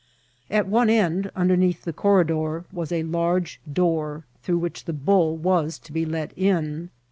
At 0.49 0.65
one 0.67 0.89
end, 0.89 1.29
nnderneath 1.35 1.81
the 1.83 1.93
corridor, 1.93 2.65
was 2.71 2.91
a 2.91 3.03
large 3.03 3.61
door, 3.71 4.25
through 4.41 4.57
which 4.57 4.85
the 4.85 4.93
bull 4.93 5.37
* 5.37 5.37
was 5.37 5.77
to 5.77 5.91
be 5.91 6.07
let 6.07 6.35
in. 6.35 6.89